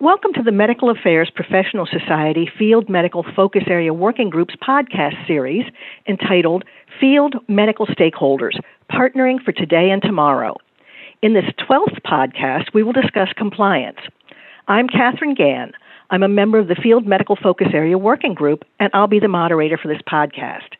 [0.00, 5.66] Welcome to the Medical Affairs Professional Society Field Medical Focus Area Working Group's podcast series
[6.08, 6.64] entitled
[6.98, 8.58] Field Medical Stakeholders
[8.90, 10.56] Partnering for Today and Tomorrow.
[11.20, 13.98] In this 12th podcast, we will discuss compliance.
[14.68, 15.72] I'm Katherine Gann.
[16.08, 19.28] I'm a member of the Field Medical Focus Area Working Group, and I'll be the
[19.28, 20.78] moderator for this podcast.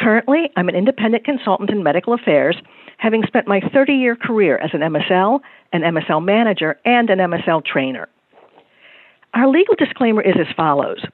[0.00, 2.56] Currently, I'm an independent consultant in medical affairs,
[2.96, 5.38] having spent my 30 year career as an MSL,
[5.72, 8.08] an MSL manager, and an MSL trainer.
[9.34, 11.04] Our legal disclaimer is as follows.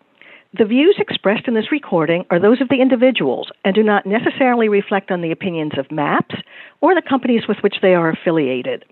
[0.57, 4.69] The views expressed in this recording are those of the individuals and do not necessarily
[4.69, 6.37] reflect on the opinions of MAPS
[6.81, 8.85] or the companies with which they are affiliated.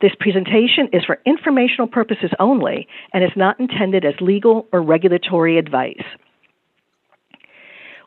[0.00, 5.58] This presentation is for informational purposes only and is not intended as legal or regulatory
[5.58, 6.02] advice.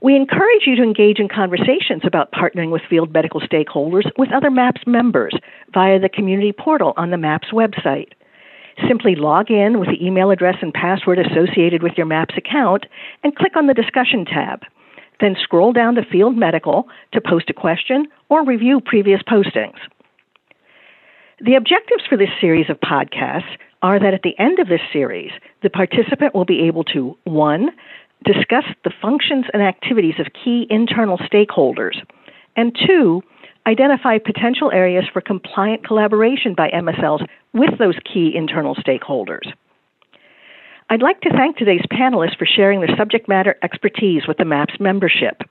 [0.02, 4.52] We encourage you to engage in conversations about partnering with field medical stakeholders with other
[4.52, 5.34] MAPS members
[5.74, 8.12] via the community portal on the MAPS website.
[8.86, 12.86] Simply log in with the email address and password associated with your MAPS account
[13.24, 14.62] and click on the discussion tab.
[15.20, 19.80] Then scroll down to Field Medical to post a question or review previous postings.
[21.40, 25.32] The objectives for this series of podcasts are that at the end of this series,
[25.64, 27.70] the participant will be able to 1.
[28.26, 31.96] discuss the functions and activities of key internal stakeholders,
[32.56, 33.22] and 2
[33.68, 39.52] identify potential areas for compliant collaboration by MSLs with those key internal stakeholders.
[40.90, 44.76] I'd like to thank today's panelists for sharing their subject matter expertise with the MAPS
[44.80, 45.42] membership.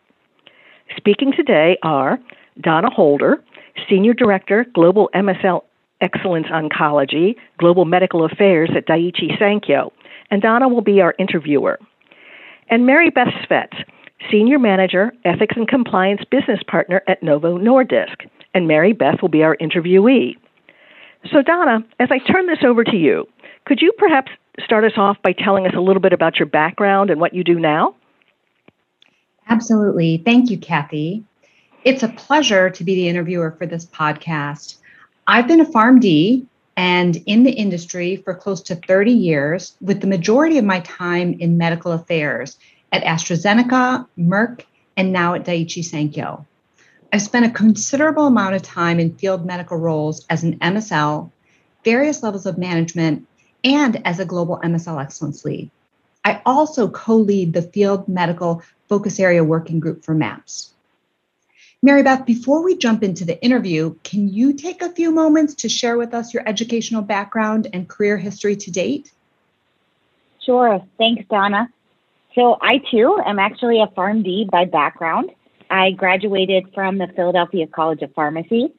[0.97, 2.19] Speaking today are
[2.59, 3.45] Donna Holder,
[3.89, 5.63] Senior Director, Global MSL
[6.01, 9.93] Excellence Oncology, Global Medical Affairs at Daiichi Sankyo,
[10.31, 11.79] and Donna will be our interviewer.
[12.69, 13.85] And Mary Beth Svets,
[14.31, 19.43] Senior Manager, Ethics and Compliance Business Partner at Novo Nordisk, and Mary Beth will be
[19.43, 20.37] our interviewee.
[21.31, 23.29] So, Donna, as I turn this over to you,
[23.65, 24.33] could you perhaps
[24.65, 27.45] start us off by telling us a little bit about your background and what you
[27.45, 27.95] do now?
[29.49, 30.23] Absolutely.
[30.25, 31.25] Thank you, Kathy.
[31.85, 34.79] It's a pleasure to be the interviewer for this podcast.
[35.27, 36.47] I've been a PharmD
[36.77, 41.35] and in the industry for close to 30 years, with the majority of my time
[41.39, 42.59] in medical affairs
[42.93, 44.65] at AstraZeneca, Merck,
[44.97, 46.45] and now at Daiichi Sankyo.
[47.13, 51.31] I've spent a considerable amount of time in field medical roles as an MSL,
[51.85, 53.27] various levels of management,
[53.65, 55.71] and as a global MSL excellence lead.
[56.25, 60.73] I also co lead the field medical focus area working group for MAPS.
[61.83, 65.69] Mary Beth, before we jump into the interview, can you take a few moments to
[65.69, 69.13] share with us your educational background and career history to date?
[70.45, 70.81] Sure.
[70.99, 71.69] Thanks, Donna.
[72.37, 75.31] So, I too am actually a PharmD by background.
[75.71, 78.75] I graduated from the Philadelphia College of Pharmacy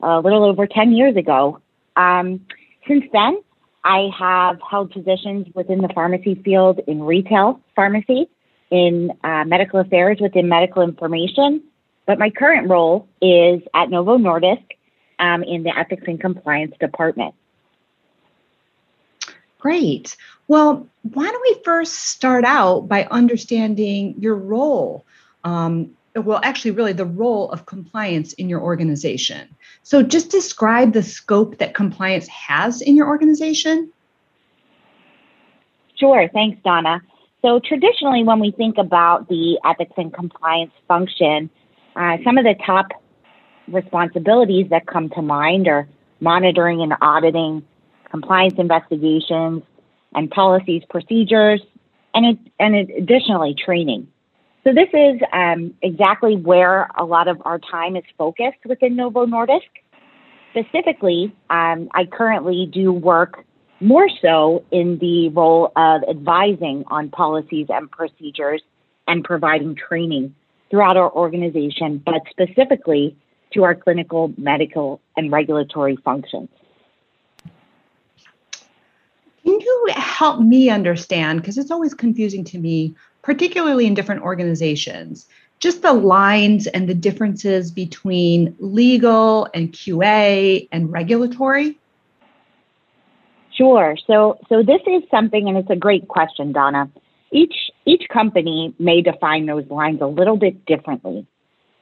[0.00, 1.60] a little over 10 years ago.
[1.94, 2.40] Um,
[2.88, 3.42] since then,
[3.84, 8.30] I have held positions within the pharmacy field in retail pharmacy,
[8.70, 11.62] in uh, medical affairs within medical information,
[12.06, 14.64] but my current role is at Novo Nordisk
[15.18, 17.34] um, in the ethics and compliance department.
[19.62, 20.16] Great.
[20.48, 25.06] Well, why don't we first start out by understanding your role
[25.44, 29.48] um, well, actually, really the role of compliance in your organization.
[29.82, 33.90] So, just describe the scope that compliance has in your organization.
[35.96, 36.28] Sure.
[36.28, 37.00] Thanks, Donna.
[37.40, 41.48] So, traditionally, when we think about the ethics and compliance function,
[41.96, 42.88] uh, some of the top
[43.68, 45.88] responsibilities that come to mind are
[46.20, 47.64] monitoring and auditing,
[48.12, 49.62] compliance investigations,
[50.14, 51.60] and policies, procedures,
[52.14, 54.06] and, and additionally, training.
[54.64, 59.26] So this is um, exactly where a lot of our time is focused within Novo
[59.26, 59.72] Nordisk.
[60.50, 63.44] Specifically, um, I currently do work
[63.80, 68.62] more so in the role of advising on policies and procedures
[69.08, 70.34] and providing training
[70.70, 73.16] throughout our organization, but specifically
[73.54, 76.48] to our clinical, medical, and regulatory functions.
[79.52, 81.42] Can you help me understand?
[81.42, 85.28] Because it's always confusing to me particularly in different organizations,
[85.60, 91.78] just the lines and the differences between legal and QA and regulatory?
[93.52, 93.94] Sure.
[94.06, 96.90] So so this is something and it's a great question, Donna.
[97.30, 101.26] Each each company may define those lines a little bit differently.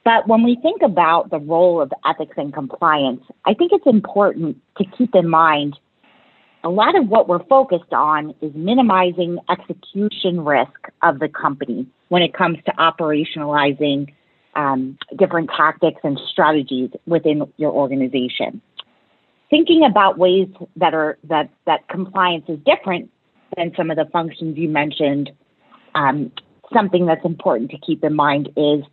[0.03, 4.61] But when we think about the role of ethics and compliance, I think it's important
[4.77, 5.79] to keep in mind
[6.63, 12.21] a lot of what we're focused on is minimizing execution risk of the company when
[12.21, 14.13] it comes to operationalizing
[14.55, 18.61] um, different tactics and strategies within your organization.
[19.49, 23.09] Thinking about ways that are that that compliance is different
[23.57, 25.31] than some of the functions you mentioned,
[25.95, 26.31] um,
[26.73, 28.83] something that's important to keep in mind is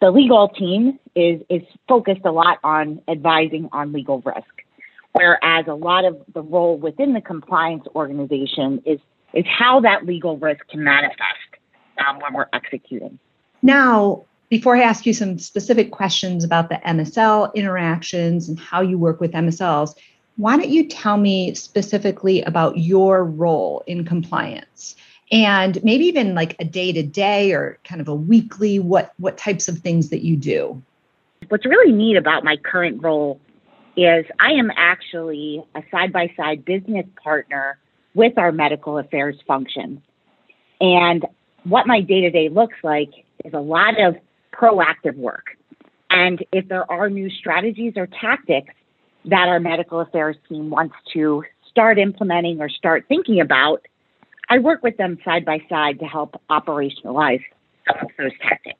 [0.00, 4.64] the legal team is is focused a lot on advising on legal risk,
[5.12, 9.00] whereas a lot of the role within the compliance organization is
[9.34, 11.58] is how that legal risk can manifest
[12.06, 13.18] um, when we're executing.
[13.60, 18.98] Now, before I ask you some specific questions about the MSL interactions and how you
[18.98, 19.94] work with MSLs,
[20.36, 24.96] why don't you tell me specifically about your role in compliance?
[25.30, 29.36] and maybe even like a day to day or kind of a weekly what what
[29.36, 30.80] types of things that you do
[31.48, 33.40] what's really neat about my current role
[33.98, 37.78] is i am actually a side by side business partner
[38.14, 40.00] with our medical affairs function
[40.80, 41.26] and
[41.64, 43.10] what my day to day looks like
[43.44, 44.14] is a lot of
[44.52, 45.56] proactive work
[46.10, 48.72] and if there are new strategies or tactics
[49.24, 53.84] that our medical affairs team wants to start implementing or start thinking about
[54.48, 57.42] I work with them side by side to help operationalize
[58.18, 58.78] those tactics.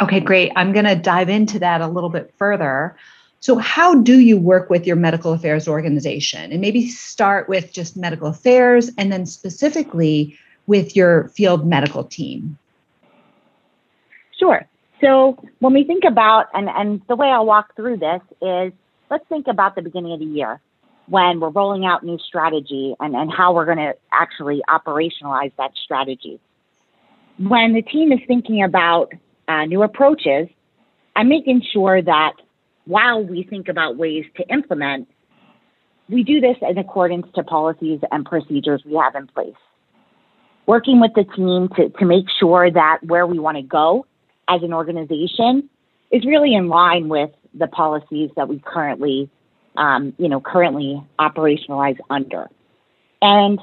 [0.00, 0.52] Okay, great.
[0.54, 2.96] I'm going to dive into that a little bit further.
[3.40, 6.52] So, how do you work with your medical affairs organization?
[6.52, 10.36] And maybe start with just medical affairs and then specifically
[10.66, 12.58] with your field medical team.
[14.38, 14.66] Sure.
[15.00, 18.72] So, when we think about, and, and the way I'll walk through this is
[19.10, 20.60] let's think about the beginning of the year
[21.06, 25.72] when we're rolling out new strategy and, and how we're going to actually operationalize that
[25.82, 26.38] strategy.
[27.38, 29.12] When the team is thinking about
[29.48, 30.48] uh, new approaches,
[31.16, 32.34] I'm making sure that
[32.84, 35.08] while we think about ways to implement,
[36.08, 39.54] we do this in accordance to policies and procedures we have in place.
[40.66, 44.06] Working with the team to, to make sure that where we want to go
[44.48, 45.68] as an organization
[46.10, 49.30] is really in line with the policies that we currently
[49.78, 52.48] um, you know, currently operationalize under.
[53.22, 53.60] And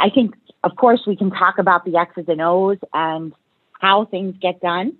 [0.00, 0.34] I think,
[0.64, 3.32] of course, we can talk about the X's and O's and
[3.72, 4.94] how things get done.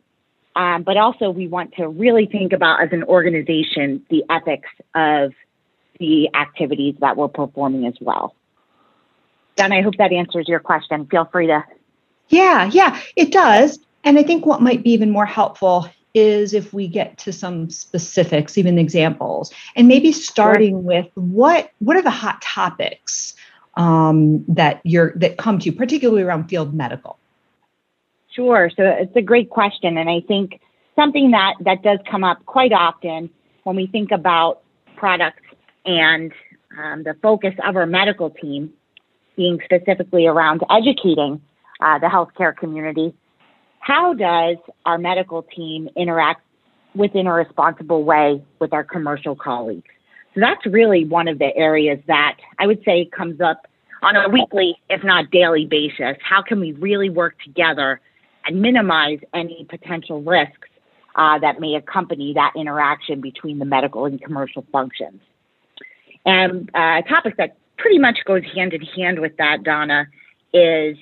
[0.57, 5.33] Um, but also, we want to really think about, as an organization, the ethics of
[5.99, 8.35] the activities that we're performing as well.
[9.57, 11.07] Don, I hope that answers your question.
[11.07, 11.65] Feel free to.
[12.29, 13.79] Yeah, yeah, it does.
[14.03, 17.71] And I think what might be even more helpful is if we get to some
[17.71, 20.81] specifics, even examples, and maybe starting sure.
[20.81, 23.35] with what what are the hot topics
[23.77, 27.20] um, that you're that come to you, particularly around field medical.
[28.35, 28.71] Sure.
[28.77, 30.61] So it's a great question, and I think
[30.97, 33.31] something that that does come up quite often
[33.65, 34.63] when we think about
[34.97, 35.43] products
[35.85, 36.33] and
[36.79, 38.73] um, the focus of our medical team
[39.37, 41.41] being specifically around educating
[41.81, 43.15] uh, the healthcare community
[43.81, 46.43] how does our medical team interact
[46.95, 49.89] within a responsible way with our commercial colleagues?
[50.35, 53.67] So that's really one of the areas that I would say comes up
[54.03, 56.17] on a weekly, if not daily basis.
[56.23, 58.01] How can we really work together
[58.47, 60.69] and minimize any potential risks
[61.17, 65.21] uh, that may accompany that interaction between the medical and commercial functions?
[66.25, 70.07] And uh, a topic that pretty much goes hand in hand with that, Donna,
[70.53, 70.97] is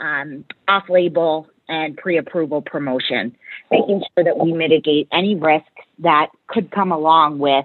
[0.00, 3.36] um, off label and pre-approval promotion,
[3.70, 7.64] making sure that we mitigate any risks that could come along with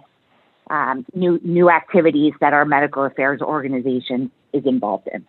[0.69, 5.25] um, new new activities that our medical affairs organization is involved in.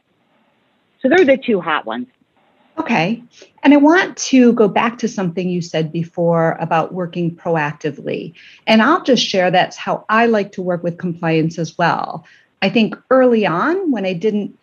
[1.03, 2.07] So they're the two hot ones.
[2.85, 3.23] Okay.
[3.63, 8.35] And I want to go back to something you said before about working proactively.
[8.67, 12.27] And I'll just share that's how I like to work with compliance as well.
[12.61, 14.59] I think early on, when I didn't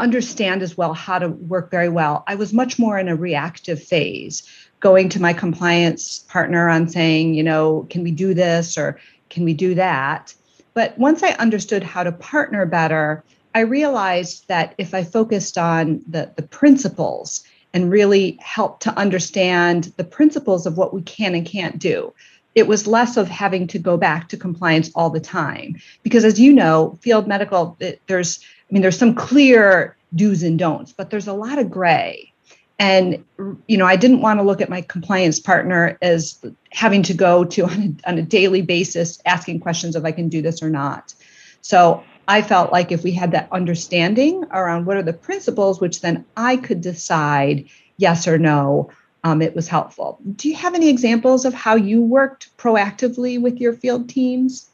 [0.00, 2.24] understand as well how to work very well.
[2.26, 4.42] I was much more in a reactive phase,
[4.80, 9.44] going to my compliance partner on saying, you know, can we do this or can
[9.44, 10.34] we do that?
[10.72, 13.22] But once I understood how to partner better,
[13.54, 17.44] I realized that if I focused on the, the principles
[17.74, 22.12] and really helped to understand the principles of what we can and can't do,
[22.54, 25.76] it was less of having to go back to compliance all the time.
[26.02, 30.58] Because as you know, field medical, it, there's I mean, there's some clear do's and
[30.58, 32.32] don'ts, but there's a lot of gray.
[32.78, 33.24] And,
[33.68, 37.44] you know, I didn't want to look at my compliance partner as having to go
[37.44, 40.70] to on a, on a daily basis asking questions if I can do this or
[40.70, 41.14] not.
[41.60, 46.00] So I felt like if we had that understanding around what are the principles, which
[46.00, 48.90] then I could decide yes or no,
[49.24, 50.18] um, it was helpful.
[50.36, 54.68] Do you have any examples of how you worked proactively with your field teams?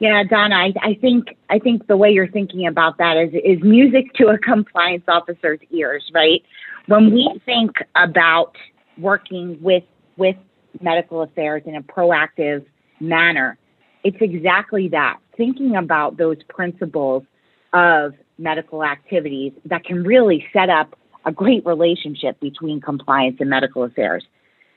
[0.00, 3.62] Yeah, Donna, I, I think I think the way you're thinking about that is is
[3.62, 6.42] music to a compliance officer's ears, right?
[6.86, 8.56] When we think about
[8.98, 9.84] working with
[10.16, 10.36] with
[10.80, 12.64] medical affairs in a proactive
[13.00, 13.56] manner,
[14.02, 15.18] it's exactly that.
[15.36, 17.24] Thinking about those principles
[17.72, 23.82] of medical activities that can really set up a great relationship between compliance and medical
[23.84, 24.24] affairs.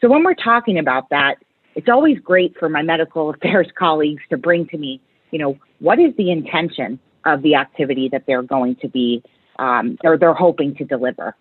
[0.01, 1.35] So when we're talking about that,
[1.75, 5.99] it's always great for my medical affairs colleagues to bring to me, you know, what
[5.99, 9.23] is the intention of the activity that they're going to be
[9.59, 11.35] um, or they're hoping to deliver?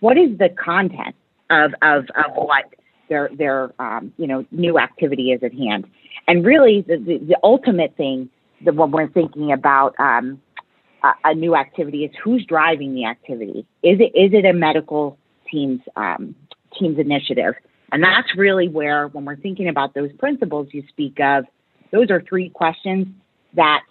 [0.00, 1.14] What is the content
[1.50, 2.64] of, of, of what
[3.08, 5.86] their their um, you know new activity is at hand?
[6.26, 8.28] And really, the, the, the ultimate thing
[8.64, 10.40] that when we're thinking about um,
[11.02, 13.66] a, a, new activity is who's driving the activity.
[13.82, 15.18] Is it is it a medical
[15.50, 16.34] team's um,
[16.78, 17.54] team's initiative?
[17.92, 21.44] And that's really where, when we're thinking about those principles you speak of,
[21.92, 23.06] those are three questions
[23.54, 23.82] that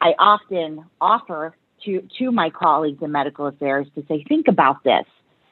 [0.00, 5.04] I often offer to, to my colleagues in medical affairs to say, think about this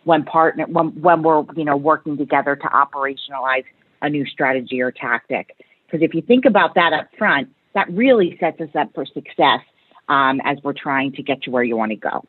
[0.05, 3.65] when partner when, when we're you know working together to operationalize
[4.01, 5.57] a new strategy or tactic.
[5.87, 9.61] Because if you think about that up front, that really sets us up for success
[10.09, 12.25] um, as we're trying to get to where you want to go.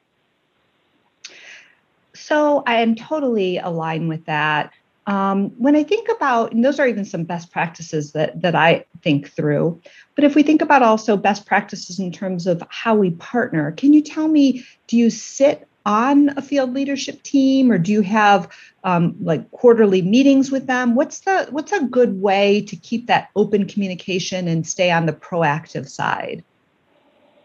[2.13, 4.71] So I am totally aligned with that.
[5.05, 8.85] Um, when I think about, and those are even some best practices that that I
[9.01, 9.81] think through.
[10.15, 13.91] But if we think about also best practices in terms of how we partner, can
[13.91, 14.63] you tell me?
[14.87, 18.49] Do you sit on a field leadership team, or do you have
[18.83, 20.95] um, like quarterly meetings with them?
[20.95, 25.13] What's the what's a good way to keep that open communication and stay on the
[25.13, 26.43] proactive side?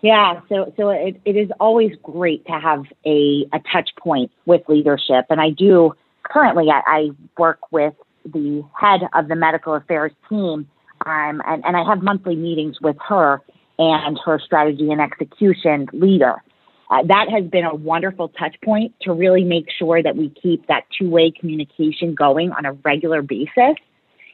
[0.00, 4.62] Yeah, so so it, it is always great to have a, a touch point with
[4.68, 10.12] leadership, and I do currently I, I work with the head of the medical affairs
[10.28, 10.68] team,
[11.07, 13.40] um, and, and I have monthly meetings with her
[13.78, 16.42] and her strategy and execution leader.
[16.90, 20.66] Uh, that has been a wonderful touch point to really make sure that we keep
[20.68, 23.76] that two way communication going on a regular basis.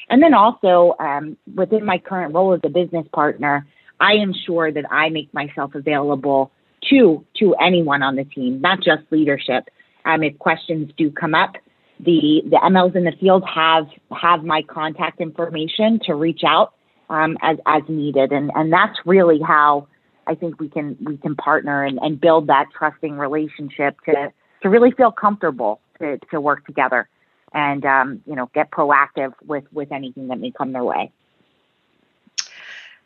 [0.08, 3.66] And then also, um, within my current role as a business partner,
[4.00, 6.52] I ensure that I make myself available
[6.90, 9.68] to to anyone on the team, not just leadership.
[10.04, 11.54] Um, if questions do come up,
[11.98, 13.86] the the MLs in the field have
[14.20, 16.74] have my contact information to reach out
[17.08, 19.88] um, as as needed, and and that's really how
[20.26, 24.68] I think we can we can partner and, and build that trusting relationship to to
[24.68, 27.08] really feel comfortable to, to work together
[27.52, 31.12] and um, you know get proactive with with anything that may come their way.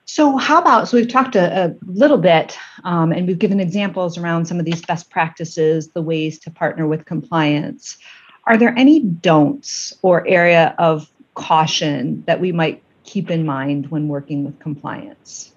[0.04, 0.88] So, how about?
[0.88, 4.64] So, we've talked a, a little bit um, and we've given examples around some of
[4.64, 7.98] these best practices, the ways to partner with compliance.
[8.46, 14.08] Are there any don'ts or area of caution that we might keep in mind when
[14.08, 15.52] working with compliance?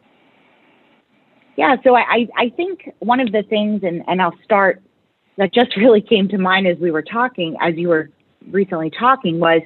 [1.61, 4.81] Yeah, so I, I think one of the things, and, and I'll start,
[5.37, 8.09] that just really came to mind as we were talking, as you were
[8.49, 9.61] recently talking, was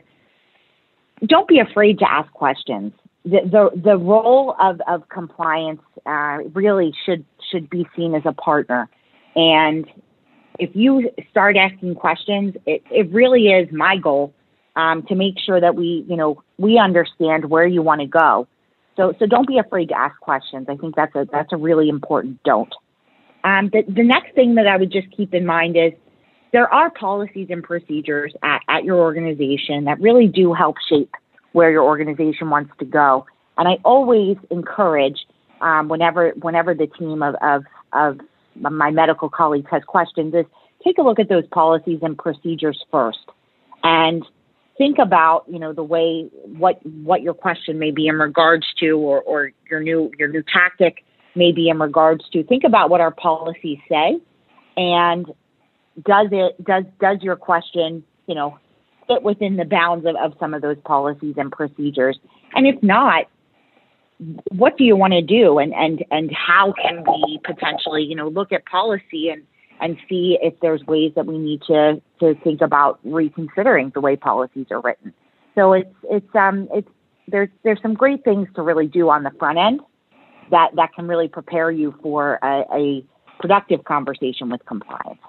[1.25, 2.92] don't be afraid to ask questions.
[3.24, 8.34] The, the, the role of, of compliance uh, really should, should be seen as a
[8.34, 8.90] partner.
[9.38, 9.86] And
[10.60, 14.34] if you start asking questions, it, it really is my goal
[14.75, 18.50] um, to make sure that we, you know, we understand where you want to go.
[18.98, 20.68] So, so don't be afraid to ask questions.
[20.70, 22.74] I think that's a that's a really important don't.
[23.44, 25.94] Um, the, the next thing that I would just keep in mind is
[26.52, 31.12] there are policies and procedures at, at your organization that really do help shape
[31.52, 33.25] where your organization wants to go.
[33.58, 35.20] And I always encourage
[35.62, 38.20] um, whenever whenever the team of, of, of
[38.56, 40.46] my medical colleagues has questions is
[40.84, 43.20] take a look at those policies and procedures first
[43.84, 44.25] and
[44.77, 48.91] think about you know the way what what your question may be in regards to
[48.91, 51.03] or, or your new your new tactic
[51.36, 54.20] may be in regards to think about what our policies say.
[54.77, 55.25] And
[56.03, 58.58] does it does does your question you know
[59.08, 62.17] fit within the bounds of, of some of those policies and procedures?
[62.53, 63.25] And if not
[64.51, 65.60] what do you want to do?
[65.60, 69.44] And and and how can we potentially you know look at policy and
[69.82, 74.16] and see if there's ways that we need to to think about reconsidering the way
[74.16, 75.14] policies are written.
[75.56, 76.90] So it's it's um it's
[77.28, 79.82] there's there's some great things to really do on the front end
[80.52, 83.06] that that can really prepare you for a, a
[83.40, 85.20] productive conversation with compliance.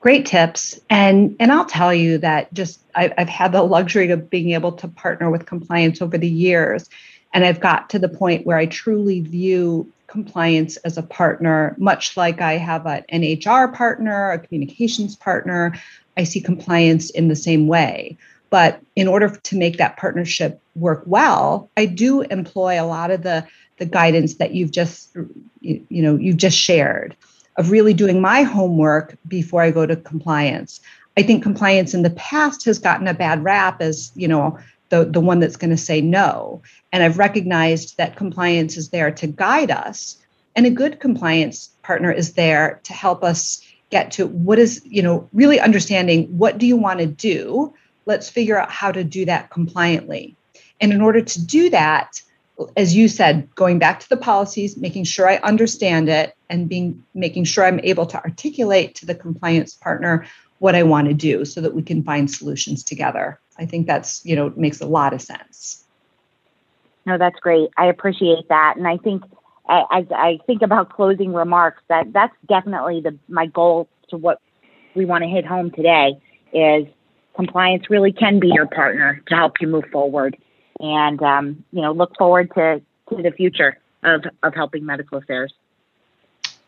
[0.00, 0.78] Great tips.
[0.88, 4.72] And and i'll tell you that just I, i've had the luxury of being able
[4.72, 6.88] to partner with compliance over the years.
[7.34, 12.16] And I've got to the point where I truly view compliance as a partner, much
[12.16, 15.74] like I have an HR partner, a communications partner.
[16.16, 18.16] I see compliance in the same way.
[18.50, 23.22] But in order to make that partnership work well, I do employ a lot of
[23.22, 23.46] the,
[23.78, 25.14] the guidance that you've just
[25.60, 27.16] you, you know you've just shared
[27.56, 30.80] of really doing my homework before I go to compliance.
[31.16, 34.58] I think compliance in the past has gotten a bad rap as, you know,
[34.88, 36.62] the, the one that's going to say no.
[36.92, 40.16] And I've recognized that compliance is there to guide us
[40.56, 45.02] And a good compliance partner is there to help us get to what is, you
[45.02, 47.74] know, really understanding what do you want to do?
[48.06, 50.34] Let's figure out how to do that compliantly.
[50.80, 52.22] And in order to do that,
[52.74, 57.04] as you said, going back to the policies, making sure I understand it and being
[57.14, 60.26] making sure I'm able to articulate to the compliance partner
[60.58, 63.38] what I want to do so that we can find solutions together.
[63.58, 65.84] I think that's, you know, makes a lot of sense.
[67.06, 67.70] No, that's great.
[67.76, 68.74] I appreciate that.
[68.76, 69.22] And I think
[69.68, 74.40] as I think about closing remarks, that that's definitely the my goal to what
[74.94, 76.14] we want to hit home today
[76.52, 76.86] is
[77.34, 80.36] compliance really can be your partner to help you move forward
[80.80, 85.52] and um, you know look forward to, to the future of, of helping medical affairs.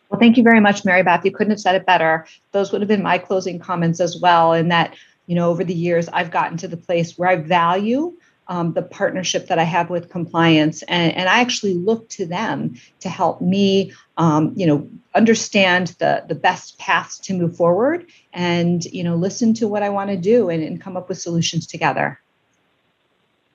[0.09, 1.23] Well, thank you very much, Mary Beth.
[1.23, 2.25] You couldn't have said it better.
[2.51, 4.53] Those would have been my closing comments as well.
[4.53, 4.95] In that,
[5.29, 8.17] you know, over the years, I've gotten to the place where I value
[8.47, 12.73] um, the partnership that I have with compliance, and, and I actually look to them
[13.01, 18.83] to help me, um, you know, understand the the best paths to move forward, and
[18.85, 21.67] you know, listen to what I want to do, and, and come up with solutions
[21.67, 22.19] together.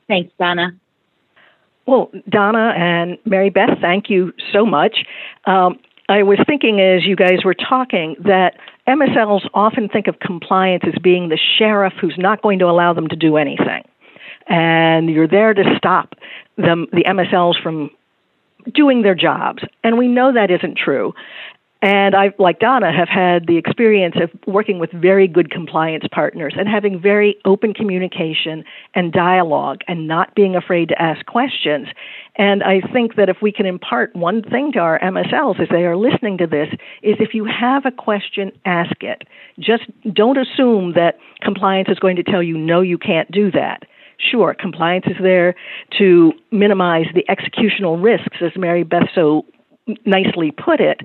[0.07, 0.77] Thanks, Donna.
[1.87, 5.05] Well, Donna and Mary Beth, thank you so much.
[5.45, 10.85] Um, I was thinking as you guys were talking that MSLs often think of compliance
[10.87, 13.83] as being the sheriff who's not going to allow them to do anything.
[14.47, 16.15] And you're there to stop
[16.57, 17.91] them, the MSLs from
[18.73, 19.63] doing their jobs.
[19.83, 21.15] And we know that isn't true.
[21.85, 26.55] And I, like Donna, have had the experience of working with very good compliance partners
[26.57, 28.65] and having very open communication
[28.95, 31.89] and dialogue and not being afraid to ask questions.
[32.37, 35.85] And I think that if we can impart one thing to our MSLs as they
[35.85, 36.69] are listening to this,
[37.03, 39.25] is if you have a question, ask it.
[39.61, 43.83] Just don't assume that compliance is going to tell you, no, you can't do that.
[44.17, 45.55] Sure, compliance is there
[45.99, 49.45] to minimize the executional risks, as Mary Beth so
[50.07, 51.01] nicely put it,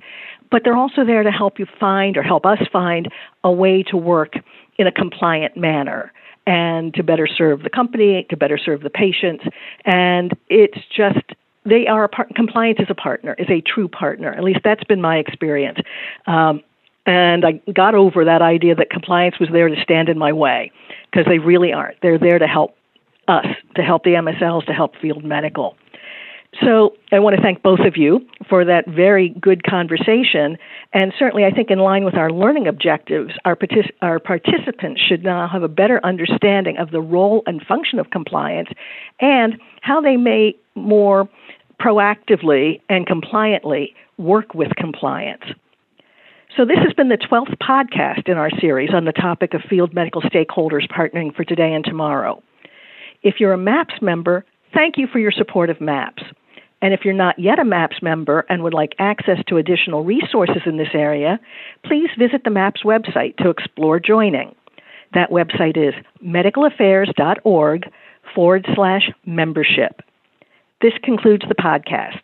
[0.51, 3.09] but they're also there to help you find or help us find
[3.43, 4.33] a way to work
[4.77, 6.11] in a compliant manner
[6.47, 9.43] and to better serve the company, to better serve the patients.
[9.85, 11.19] And it's just,
[11.65, 14.33] they are a part, compliance is a partner, is a true partner.
[14.33, 15.79] At least that's been my experience.
[16.25, 16.61] Um,
[17.05, 20.71] and I got over that idea that compliance was there to stand in my way
[21.11, 22.01] because they really aren't.
[22.01, 22.75] They're there to help
[23.27, 23.45] us,
[23.75, 25.75] to help the MSLs, to help field medical.
[26.63, 30.57] So I want to thank both of you for that very good conversation.
[30.93, 35.23] And certainly, I think in line with our learning objectives, our, partic- our participants should
[35.23, 38.69] now have a better understanding of the role and function of compliance
[39.19, 41.29] and how they may more
[41.79, 45.43] proactively and compliantly work with compliance.
[46.57, 49.93] So, this has been the 12th podcast in our series on the topic of field
[49.93, 52.41] medical stakeholders partnering for today and tomorrow.
[53.21, 56.23] If you're a MAPS member, thank you for your support of MAPS.
[56.81, 60.61] And if you're not yet a MAPS member and would like access to additional resources
[60.65, 61.39] in this area,
[61.83, 64.55] please visit the MAPS website to explore joining.
[65.13, 65.93] That website is
[66.25, 67.91] medicalaffairs.org
[68.33, 70.01] forward slash membership.
[70.81, 72.21] This concludes the podcast.